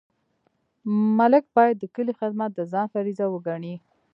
ملک 1.17 1.43
باید 1.55 1.75
د 1.79 1.83
کلي 1.95 2.13
خدمت 2.19 2.49
د 2.55 2.59
ځان 2.71 2.85
فریضه 2.93 3.25
وګڼي. 3.29 3.75